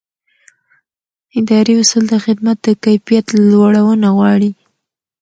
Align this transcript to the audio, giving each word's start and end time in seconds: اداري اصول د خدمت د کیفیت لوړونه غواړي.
اداري 1.39 1.73
اصول 1.83 2.03
د 2.09 2.15
خدمت 2.25 2.57
د 2.63 2.67
کیفیت 2.83 3.25
لوړونه 3.51 4.07
غواړي. 4.17 4.51